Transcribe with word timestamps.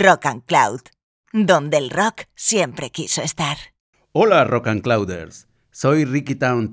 Rock 0.00 0.26
and 0.26 0.44
Cloud, 0.44 0.80
donde 1.32 1.78
el 1.78 1.90
rock 1.90 2.24
siempre 2.34 2.90
quiso 2.90 3.22
estar. 3.22 3.56
Hola 4.12 4.44
Rock 4.44 4.68
and 4.68 4.82
Clouders, 4.82 5.48
soy 5.70 6.04
Ricky 6.04 6.34
Town 6.34 6.70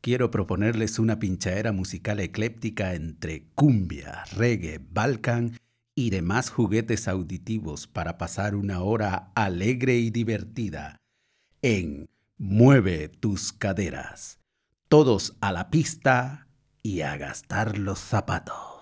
Quiero 0.00 0.30
proponerles 0.30 1.00
una 1.00 1.18
pinchadera 1.18 1.72
musical 1.72 2.20
ecléptica 2.20 2.94
entre 2.94 3.48
cumbia, 3.56 4.22
reggae, 4.36 4.78
balkan 4.78 5.58
y 5.96 6.10
demás 6.10 6.50
juguetes 6.50 7.08
auditivos 7.08 7.88
para 7.88 8.16
pasar 8.16 8.54
una 8.54 8.82
hora 8.82 9.32
alegre 9.34 9.96
y 9.96 10.10
divertida 10.10 11.00
en 11.62 12.08
Mueve 12.38 13.08
tus 13.08 13.52
caderas. 13.52 14.38
Todos 14.88 15.36
a 15.40 15.50
la 15.50 15.70
pista 15.70 16.46
y 16.82 17.00
a 17.00 17.16
gastar 17.16 17.78
los 17.78 17.98
zapatos. 17.98 18.75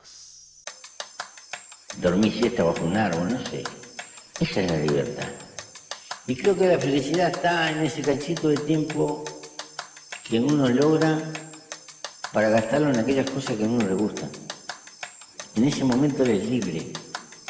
Dormir 2.01 2.33
siesta 2.33 2.65
bajo 2.65 2.85
un 2.85 2.97
árbol, 2.97 3.33
no 3.33 3.47
sé. 3.47 3.65
Esa 4.41 4.61
es 4.61 4.71
la 4.71 4.79
libertad. 4.79 5.29
Y 6.27 6.35
creo 6.37 6.57
que 6.57 6.69
la 6.69 6.79
felicidad 6.79 7.31
está 7.31 7.71
en 7.71 7.81
ese 7.81 8.03
cachito 8.03 8.49
de 8.49 8.57
tiempo 8.57 9.25
que 10.27 10.41
uno 10.41 10.69
logra 10.69 11.19
para 12.33 12.49
gastarlo 12.49 12.91
en 12.91 12.99
aquellas 12.99 13.31
cosas 13.31 13.57
que 13.57 13.65
a 13.65 13.67
uno 13.67 13.87
le 13.87 13.95
gustan. 13.95 14.31
En 15.55 15.65
ese 15.65 15.85
momento 15.85 16.25
eres 16.25 16.45
libre, 16.47 16.87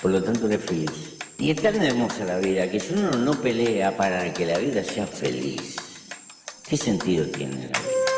por 0.03 0.11
lo 0.11 0.23
tanto 0.23 0.47
eres 0.47 0.65
feliz. 0.65 1.17
Y 1.39 1.51
es 1.51 1.63
tan 1.63 1.83
hermosa 1.83 2.25
la 2.25 2.39
vida 2.39 2.71
que 2.71 2.81
si 2.81 2.95
uno 2.95 3.11
no 3.13 3.33
pelea 3.41 3.97
para 3.97 4.33
que 4.35 4.45
la 4.45 4.59
vida 4.59 4.85
sea 4.85 5.07
feliz, 5.07 5.77
¿qué 6.69 6.77
sentido 6.77 7.27
tiene 7.27 7.71
la 7.73 7.79
vida? 7.81 8.14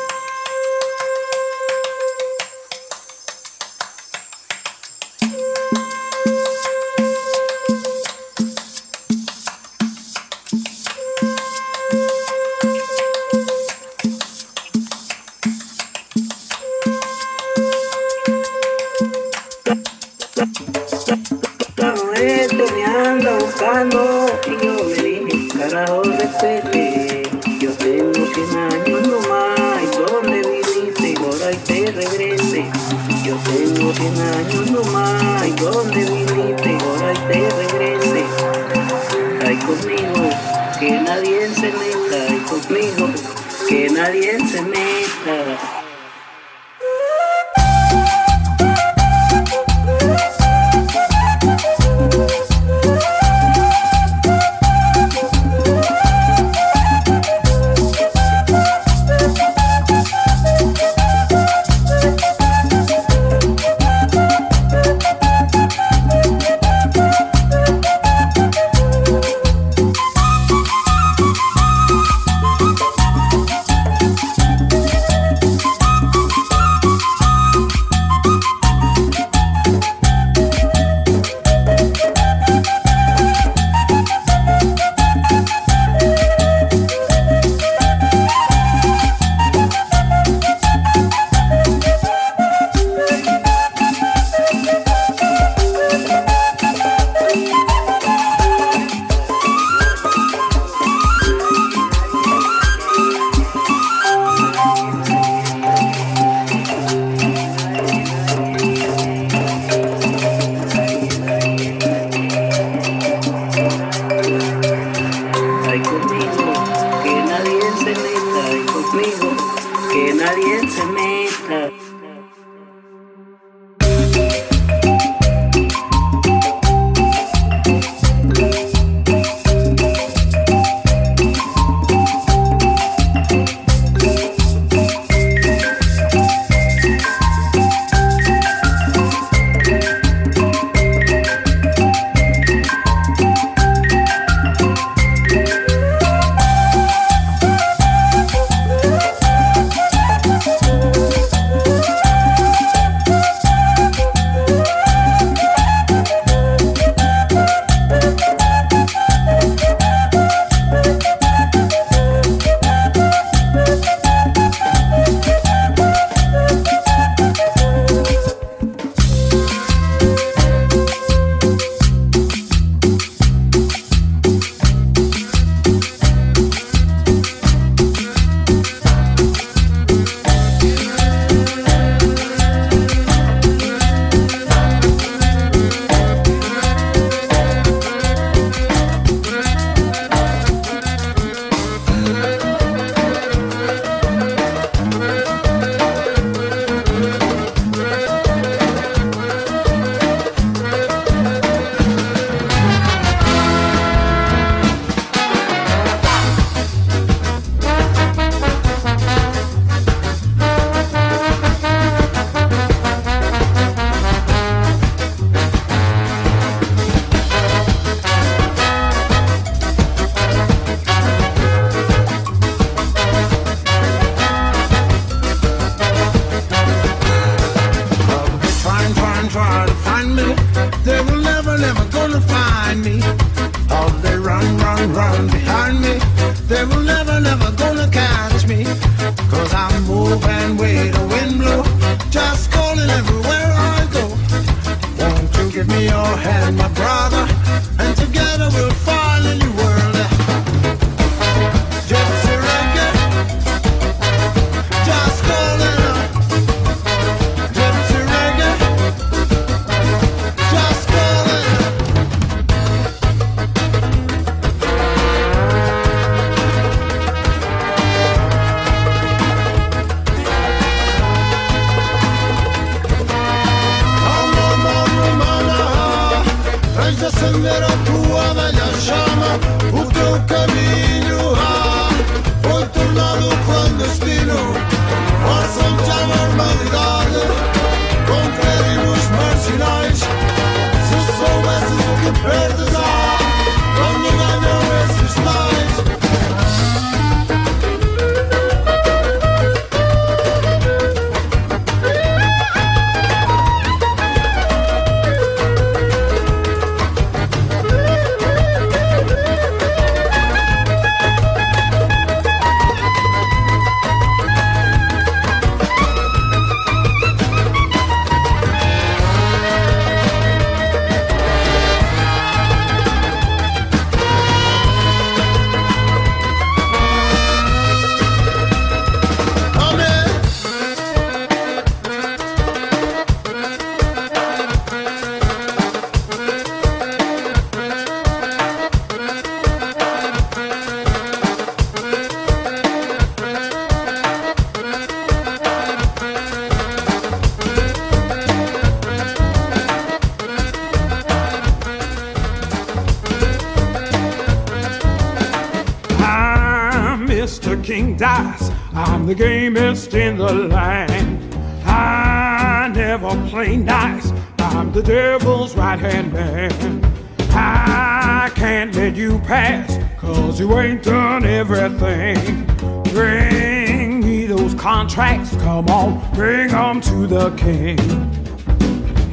King. 377.37 377.77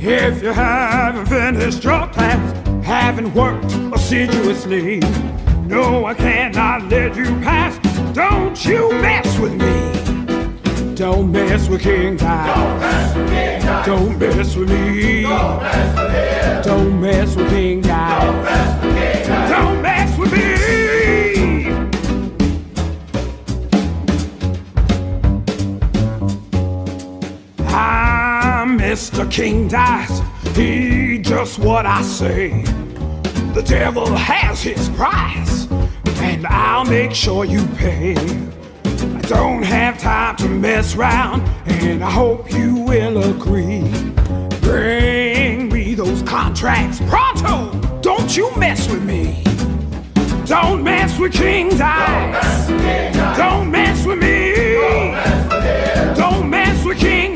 If 0.01 0.43
you 0.43 0.53
haven't 0.53 1.27
finished 1.27 1.85
your 1.85 2.07
class, 2.09 2.85
haven't 2.85 3.33
worked 3.35 3.73
assiduously, 3.95 5.01
no, 5.67 6.05
I 6.05 6.15
cannot 6.15 6.91
let 6.91 7.17
you 7.17 7.25
pass. 7.43 7.79
Don't 8.15 8.65
you 8.65 8.91
mess 8.93 9.39
with 9.39 9.55
me. 9.55 10.95
Don't 10.95 11.33
mess 11.33 11.69
with 11.69 11.83
King 11.83 12.14
King 29.31 29.69
dies, 29.69 30.21
He 30.55 31.19
just 31.19 31.59
what 31.59 31.87
I 31.87 32.03
say. 32.03 32.63
The 33.55 33.63
devil 33.63 34.15
has 34.15 34.63
his 34.63 34.89
price, 34.91 35.67
and 36.21 36.47
I'll 36.47 36.85
make 36.85 37.15
sure 37.15 37.45
you 37.45 37.65
pay. 37.77 38.17
I 38.85 39.21
don't 39.23 39.63
have 39.63 39.99
time 39.99 40.37
to 40.37 40.49
mess 40.49 40.97
around, 40.97 41.43
and 41.67 42.03
I 42.03 42.11
hope 42.11 42.53
you 42.53 42.77
will 42.77 43.31
agree. 43.31 43.83
Bring 44.61 45.69
me 45.69 45.95
those 45.95 46.23
contracts 46.23 47.01
pronto. 47.09 47.71
Don't 48.01 48.37
you 48.37 48.55
mess 48.57 48.91
with 48.91 49.05
me. 49.05 49.45
Don't 50.47 50.83
mess 50.83 51.19
with 51.19 51.33
King 51.33 51.71
Dice. 51.71 52.69
Don't 53.37 53.71
mess 53.71 54.05
with 54.05 54.19
me. 54.19 54.55
Don't 56.17 56.51
mess 56.51 56.85
with 56.85 56.99
King 56.99 57.35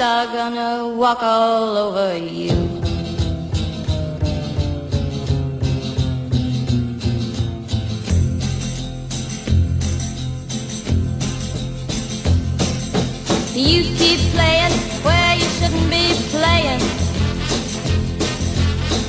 boots 0.00 0.02
are 0.02 0.26
gonna 0.26 0.88
walk 0.96 1.22
all 1.22 1.76
over 1.76 2.16
you. 2.16 2.54
You 13.54 13.82
keep 13.98 14.20
playing 14.32 14.72
where 15.04 15.34
you 15.36 15.48
shouldn't 15.58 15.90
be 15.90 16.06
playing. 16.30 16.80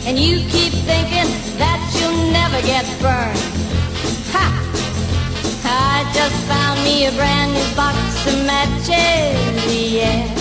And 0.05 0.19
you 0.19 0.39
keep 0.49 0.73
thinking 0.89 1.29
that 1.57 1.79
you'll 1.95 2.31
never 2.31 2.61
get 2.65 2.85
burned. 2.99 3.39
Ha! 4.33 4.45
I 5.63 6.11
just 6.13 6.35
found 6.47 6.83
me 6.83 7.05
a 7.05 7.11
brand 7.11 7.53
new 7.53 7.75
box 7.75 7.97
of 8.27 8.45
matches, 8.45 9.93
yeah. 9.93 10.40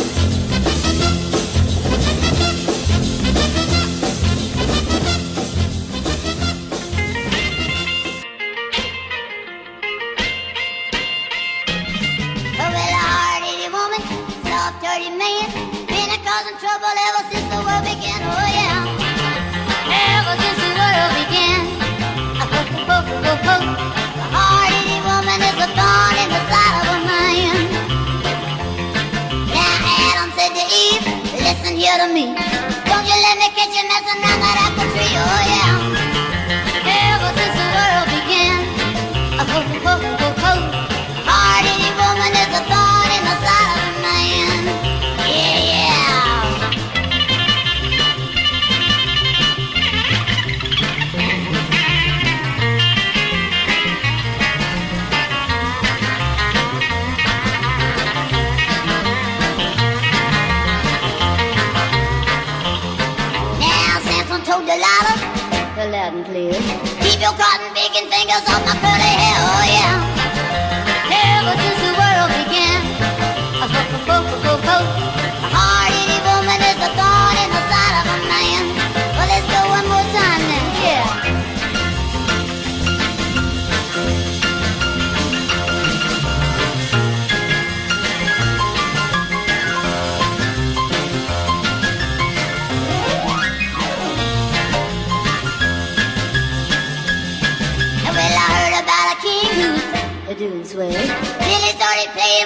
Don't 32.01 32.17
you 32.17 32.25
let 32.25 33.37
me 33.37 33.47
catch 33.53 33.69
you 33.77 33.87
messing, 33.87 34.23
I'm 34.25 34.70
Fingers 68.09 68.41
on 68.49 68.65
my 68.65 68.90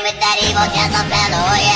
with 0.03 0.19
that 0.19 0.37
evil 0.43 0.67
Jezebel, 0.75 1.31
oh 1.31 1.55
yeah. 1.61 1.74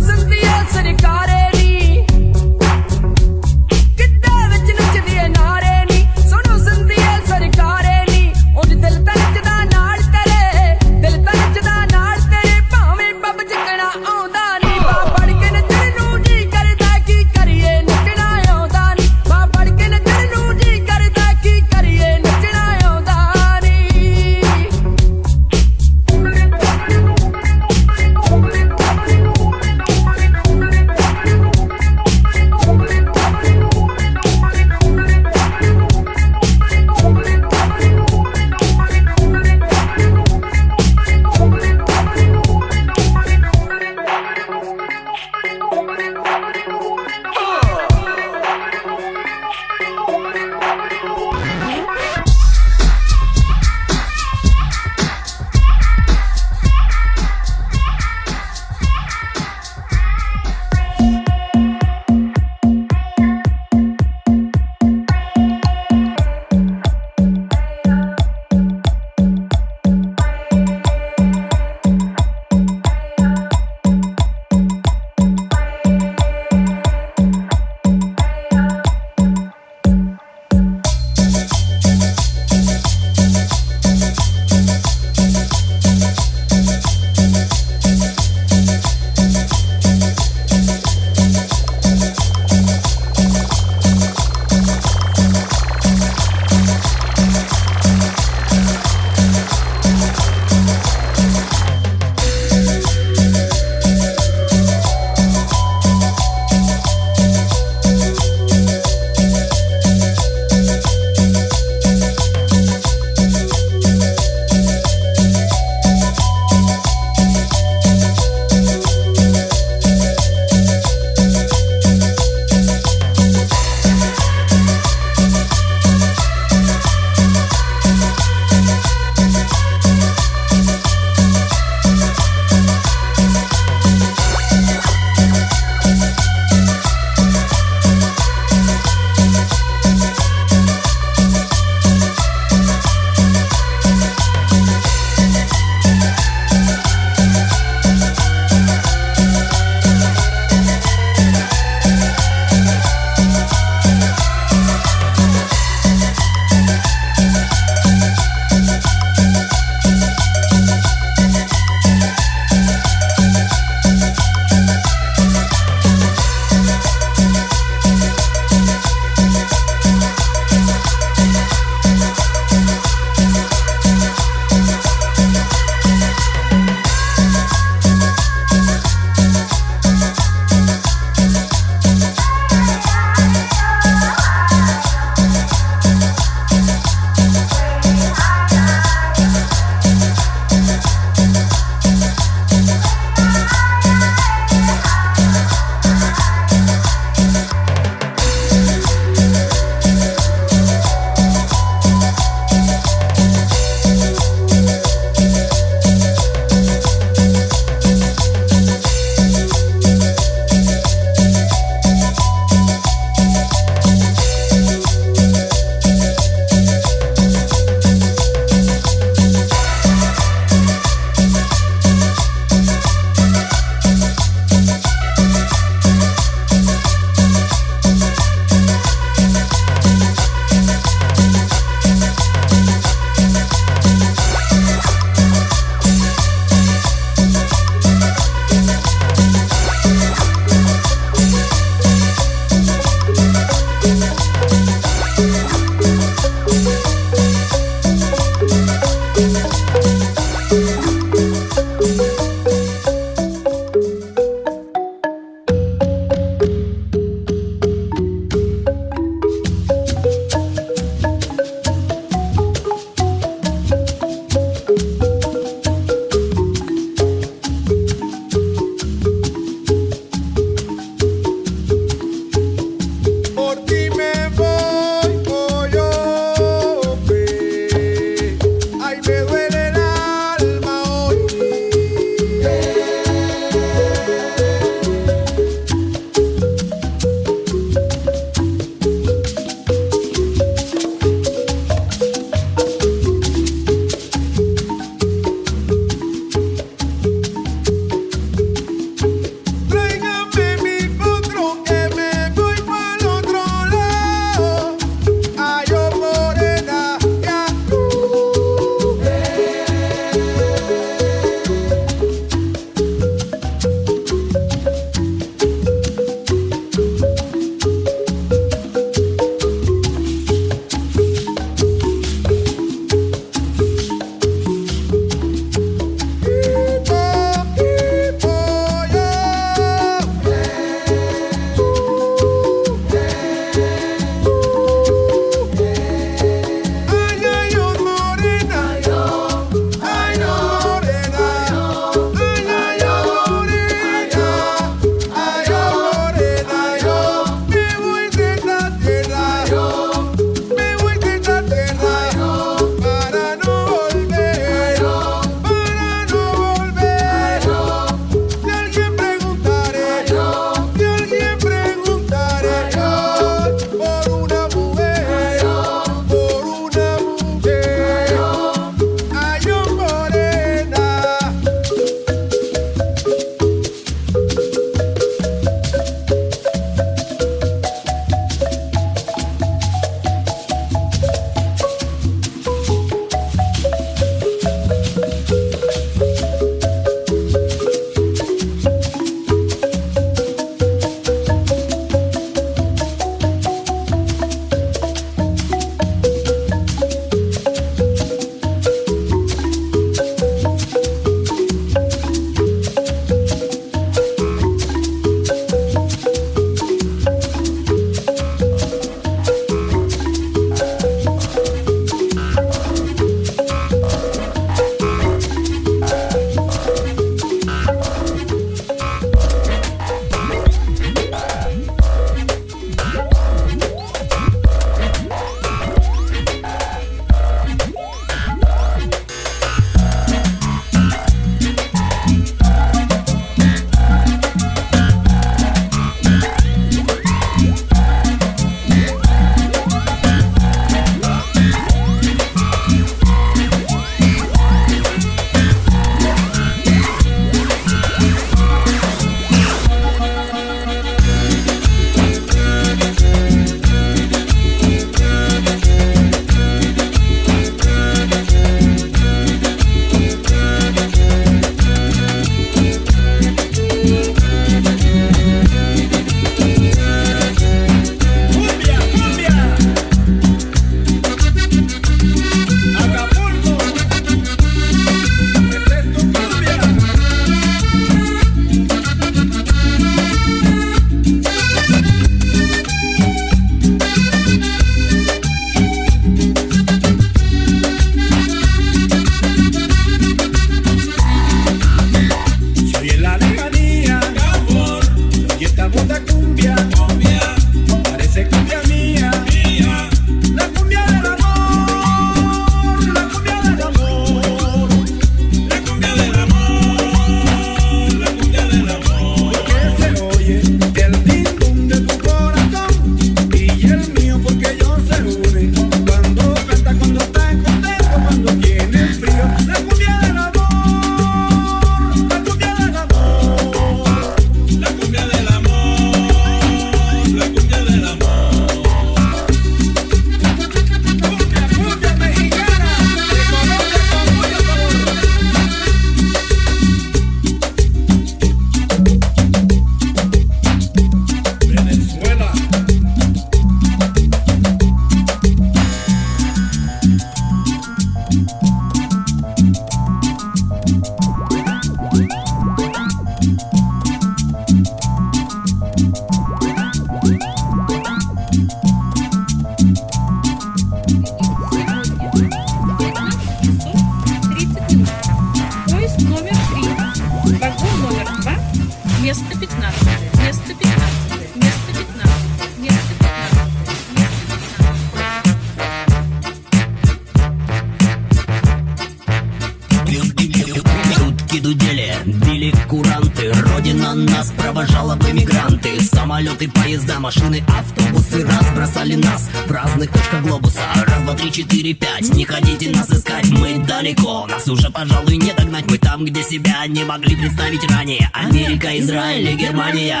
Уже, 594.54 594.70
пожалуй, 594.70 595.16
не 595.16 595.32
догнать. 595.32 595.66
Мы 595.68 595.78
там, 595.78 596.04
где 596.04 596.22
себя 596.22 596.66
не 596.66 596.84
могли 596.84 597.16
представить 597.16 597.68
ранее. 597.70 598.08
Америка, 598.12 598.78
Израиль 598.78 599.28
и 599.28 599.34
Германия 599.34 600.00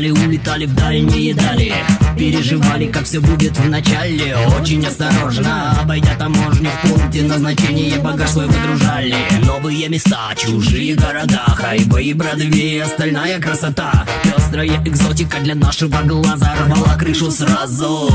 Уезжали, 0.00 0.10
улетали 0.10 0.66
в 0.66 0.74
дальние 0.74 1.34
дали. 1.34 1.72
Переживали, 2.16 2.86
как 2.86 3.04
все 3.04 3.20
будет 3.20 3.56
в 3.58 3.68
начале. 3.68 4.34
Очень 4.58 4.86
осторожно, 4.86 5.78
обойдя 5.78 6.14
таможню 6.16 6.70
в 6.70 6.88
пункте 6.88 7.22
назначения 7.22 7.98
Багаж 7.98 8.30
свой 8.30 8.46
выгружали. 8.46 9.14
Новые 9.44 9.88
места, 9.88 10.34
чужие 10.36 10.94
города 10.94 11.42
Хайвей, 11.48 12.14
Бродвей, 12.14 12.82
остальная 12.82 13.40
красота. 13.40 14.06
Пестрая 14.24 14.82
экзотика 14.86 15.38
для 15.40 15.54
нашего 15.54 15.98
глаза 16.02 16.54
Рвала 16.66 16.96
крышу 16.98 17.30
сразу 17.30 18.10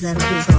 that 0.00 0.48
is 0.48 0.49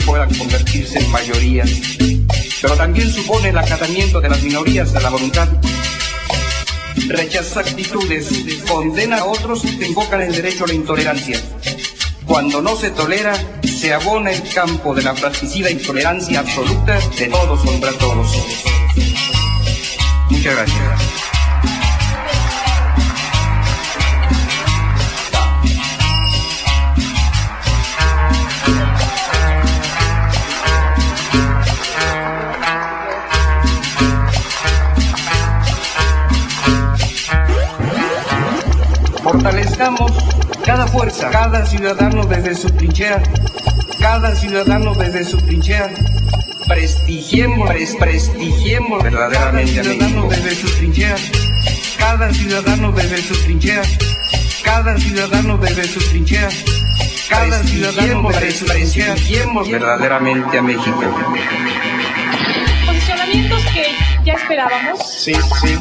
puedan 0.00 0.32
convertirse 0.34 0.98
en 0.98 1.10
mayorías. 1.10 1.70
Pero 2.60 2.76
también 2.76 3.10
supone 3.12 3.50
el 3.50 3.58
acatamiento 3.58 4.20
de 4.20 4.28
las 4.28 4.42
minorías 4.42 4.94
a 4.94 5.00
la 5.00 5.10
voluntad. 5.10 5.48
Rechaza 7.08 7.60
actitudes, 7.60 8.28
condena 8.68 9.18
a 9.18 9.24
otros 9.26 9.62
que 9.62 9.86
invocan 9.86 10.22
el 10.22 10.34
derecho 10.34 10.64
a 10.64 10.68
la 10.68 10.74
intolerancia. 10.74 11.40
Cuando 12.26 12.60
no 12.60 12.76
se 12.76 12.90
tolera, 12.90 13.34
se 13.62 13.94
abona 13.94 14.32
el 14.32 14.42
campo 14.52 14.94
de 14.94 15.02
la 15.02 15.14
fratricida 15.14 15.70
intolerancia 15.70 16.40
absoluta 16.40 16.98
de 17.18 17.26
todos 17.26 17.60
contra 17.60 17.92
todos. 17.92 18.26
Muchas 20.30 20.54
gracias. 20.56 21.25
Cada 40.66 40.86
fuerza, 40.88 41.30
cada 41.30 41.64
ciudadano 41.64 42.24
desde 42.26 42.54
su 42.54 42.68
trinchera, 42.70 43.22
cada 44.00 44.34
ciudadano 44.34 44.94
desde 44.94 45.24
su 45.24 45.36
trinchera. 45.38 45.90
Prestigiemos, 46.66 47.70
pres- 47.70 47.96
prestigiemos 47.98 49.02
verdaderamente 49.02 49.80
a 49.80 49.84
México. 49.84 50.28
desde 50.28 50.54
su 50.56 50.66
trinchera, 50.76 51.16
cada 51.98 52.32
ciudadano 52.34 52.92
desde 52.92 53.18
su 53.22 53.34
trinchera, 53.44 53.82
cada 54.64 54.98
ciudadano 54.98 55.56
desde 55.58 55.84
su 55.84 56.00
trinchera, 56.10 56.48
cada 57.30 57.62
ciudadano 57.62 58.28
desde 58.30 58.50
su 58.50 58.64
trinchera. 58.66 59.12
Prestigiemos 59.14 59.70
verdaderamente 59.70 60.58
a 60.58 60.62
México. 60.62 61.00
Posicionamientos 62.86 63.62
que 63.66 63.84
ya 64.24 64.32
esperábamos, 64.32 64.98
Sí, 65.22 65.32
sí. 65.34 65.78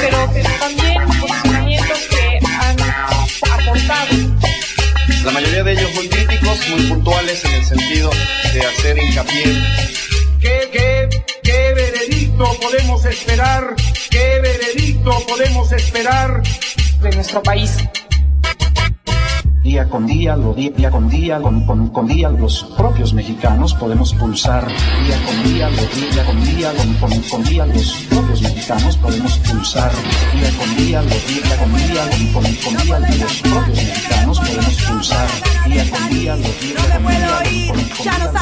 pero, 0.00 0.30
pero 0.32 0.48
también 0.58 1.02
aportado. 3.42 4.16
La 5.24 5.30
mayoría 5.32 5.64
de 5.64 5.72
ellos 5.72 5.94
muy 5.94 6.08
críticos, 6.08 6.68
muy 6.68 6.82
puntuales 6.82 7.44
en 7.44 7.54
el 7.54 7.64
sentido 7.64 8.10
de 8.52 8.60
hacer 8.60 8.98
hincapié 8.98 9.44
¿Qué, 10.40 10.68
qué, 10.72 11.08
qué 11.42 11.74
veredicto 11.74 12.58
podemos 12.60 13.04
esperar? 13.04 13.74
¿Qué 14.10 14.40
veredicto 14.40 15.26
podemos 15.26 15.72
esperar 15.72 16.42
de 17.00 17.10
nuestro 17.12 17.42
país? 17.42 17.76
Día 19.64 19.88
con 19.88 20.06
día, 20.06 20.36
lo 20.36 20.52
día, 20.52 20.70
día 20.76 20.90
con 20.90 21.08
día, 21.08 21.40
con, 21.40 21.64
con- 21.64 21.88
con 21.88 22.06
día, 22.06 22.28
los 22.28 22.64
propios 22.76 23.14
mexicanos 23.14 23.72
podemos 23.74 24.12
pulsar 24.14 24.66
día 24.68 25.16
con 25.24 25.42
día, 25.42 25.70
lo 25.70 25.82
día, 25.86 26.24
con 26.26 26.44
día, 26.44 26.72
con, 27.00 27.20
con- 27.22 27.44
día, 27.44 27.64
los 27.66 27.94
propios 28.10 28.42
mexicanos 28.42 28.96
podemos 28.98 29.38
pulsar 29.38 29.90
día 30.34 30.50
con 30.58 30.76
día, 30.76 31.00
lo 31.02 31.08
día, 31.08 31.56
con 31.58 31.74
día, 31.74 32.02
con, 32.32 32.76
día, 32.76 32.98
los 33.18 33.40
propios 33.40 33.76
mexicanos 33.84 34.38
podemos 34.40 34.74
pulsar 34.82 35.28
día 35.66 35.90
con 35.90 36.08
día, 36.10 36.36
lo 36.36 36.42
día, 36.42 36.74
día, 36.84 37.68
con- 37.68 37.78
con- 37.78 37.88
con 37.88 38.04
Ya 38.04 38.18
no 38.18 38.32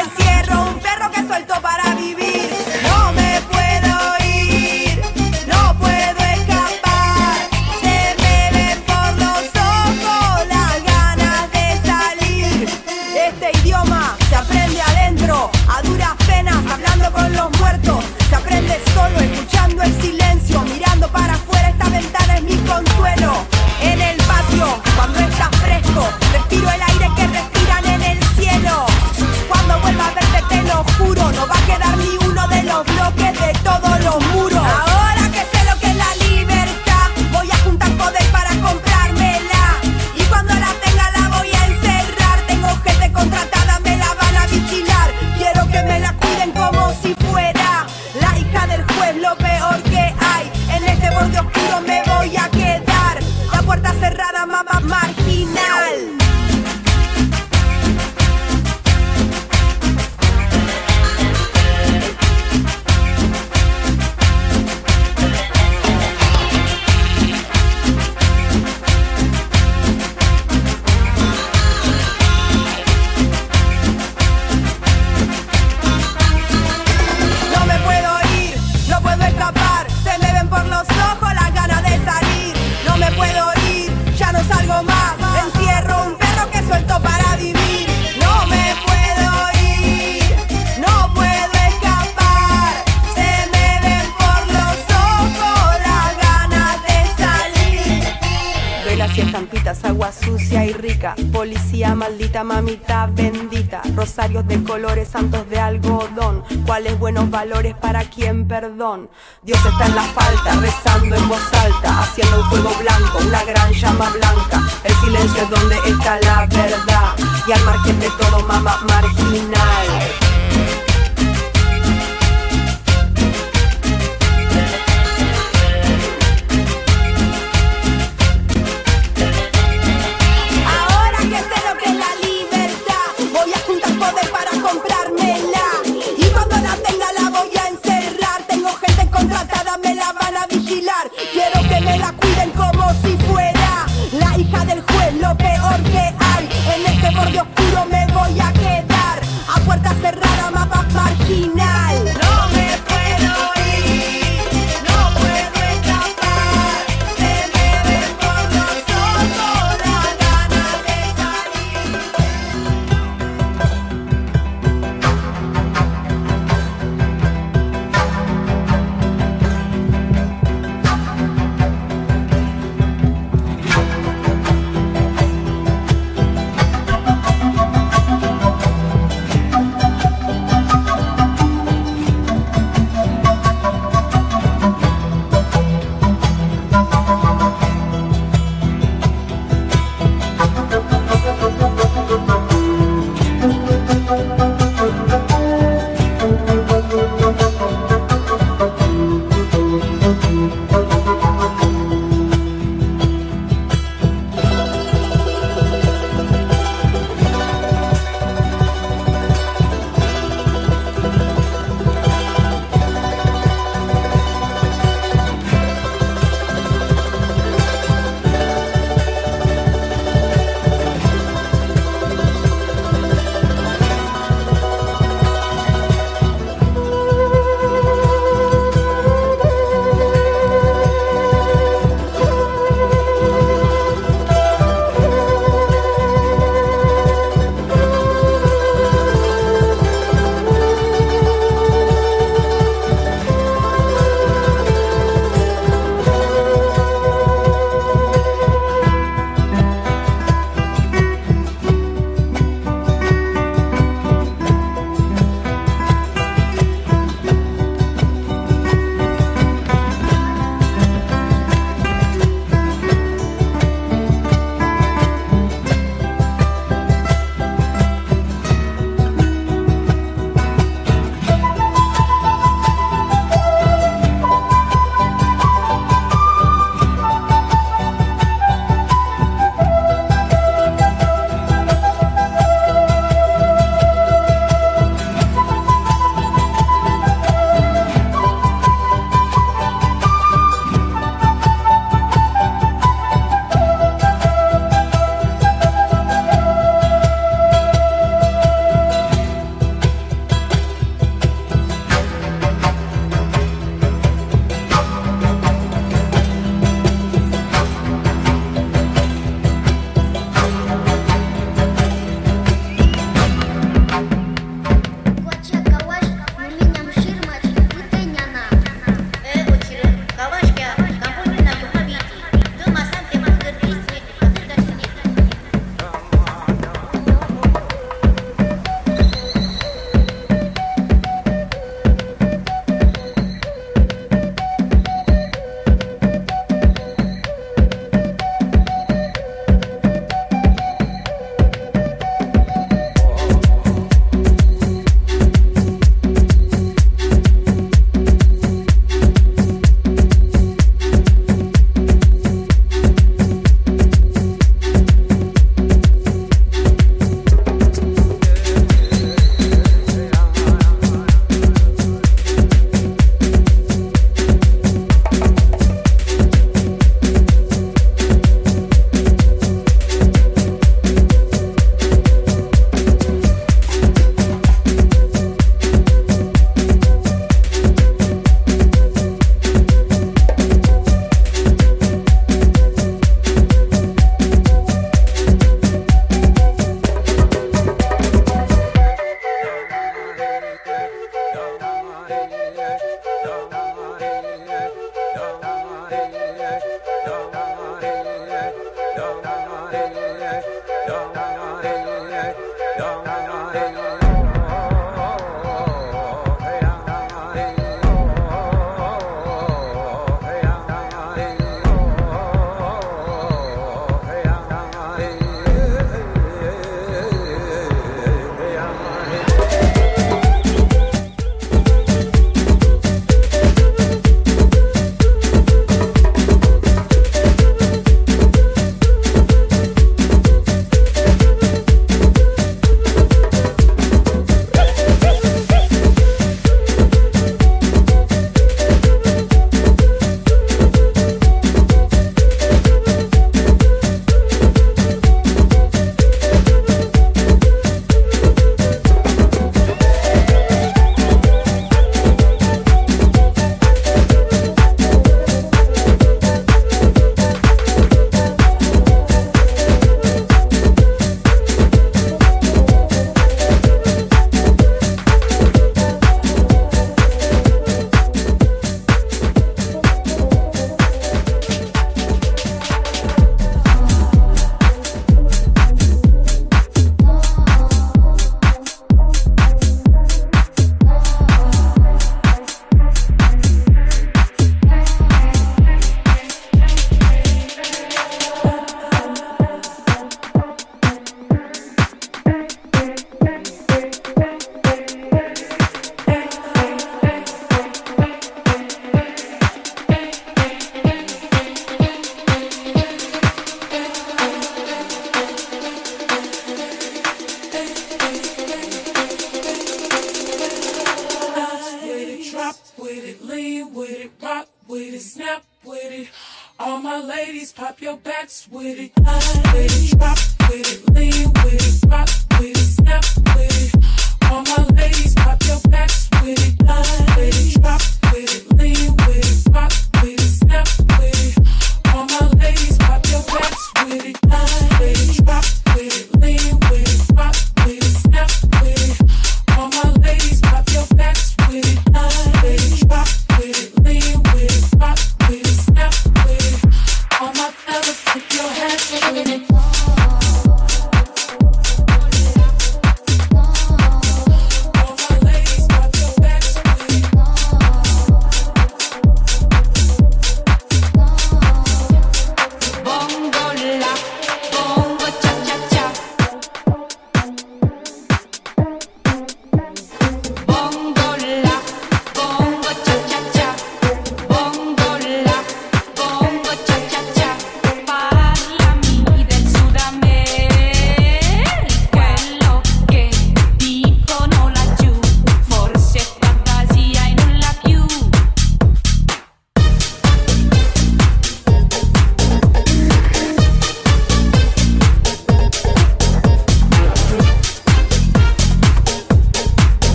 encierro 0.00 0.62
un 0.70 0.78
perro 0.80 1.10
que 1.10 1.26
suelto 1.26 1.54